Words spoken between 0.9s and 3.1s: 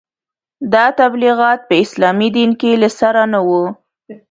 تبلیغات په اسلامي دین کې له